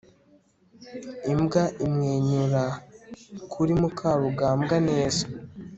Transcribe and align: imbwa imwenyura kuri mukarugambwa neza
imbwa 1.31 1.63
imwenyura 1.85 2.63
kuri 3.51 3.73
mukarugambwa 3.81 4.75
neza 4.89 5.23